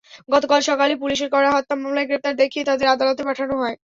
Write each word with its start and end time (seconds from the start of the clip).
গতকাল 0.29 0.59
সকালে 0.69 0.93
পুলিশের 1.01 1.29
করা 1.35 1.49
হত্যা 1.51 1.75
মামলায় 1.75 2.07
গ্রেপ্তার 2.09 2.39
দেখিয়ে 2.41 2.67
তাঁদের 2.69 2.87
আদালতে 2.93 3.21
পাঠানো 3.27 3.53
হয়। 3.61 3.75